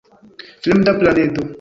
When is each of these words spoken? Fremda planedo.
Fremda 0.63 0.97
planedo. 0.97 1.41